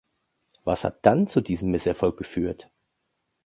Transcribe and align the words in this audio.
Was 0.63 0.83
hat 0.83 1.05
dann 1.05 1.27
zu 1.27 1.41
diesem 1.41 1.69
Misserfolg 1.69 2.17
geführt? 2.17 2.71